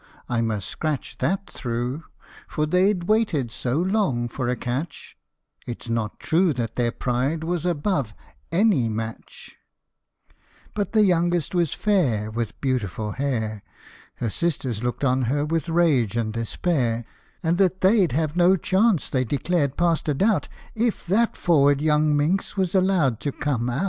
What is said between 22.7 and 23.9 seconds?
allowed to" come out."